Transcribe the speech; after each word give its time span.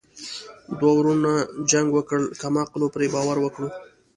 ـ 0.43 0.75
دوه 0.79 0.93
ورونو 0.97 1.33
جنګ 1.71 1.87
وکړو 1.93 2.25
کم 2.41 2.53
عقلو 2.63 2.87
پري 2.93 3.07
باور 3.13 3.37
وکړو. 3.41 3.69